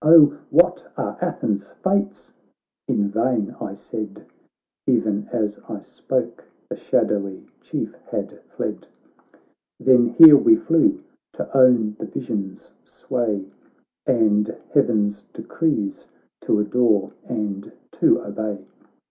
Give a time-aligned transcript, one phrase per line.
[0.00, 2.32] Oh, what are Athens' fates?"
[2.88, 4.24] In vain I said;
[4.88, 8.86] E'en as I spoke the shadowy Chief had fled.
[9.78, 11.02] Then here we flew
[11.34, 13.44] to own the vision's sway.
[14.06, 16.08] And heaven's decrees
[16.40, 18.64] to adore and to obey.